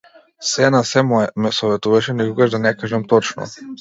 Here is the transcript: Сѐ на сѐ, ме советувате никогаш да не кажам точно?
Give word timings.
Сѐ 0.51 0.69
на 0.75 0.79
сѐ, 0.91 1.27
ме 1.45 1.51
советувате 1.57 2.17
никогаш 2.23 2.57
да 2.57 2.63
не 2.65 2.73
кажам 2.81 3.05
точно? 3.13 3.51